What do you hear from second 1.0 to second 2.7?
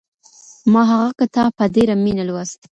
کتاب په ډېره مینه لوست.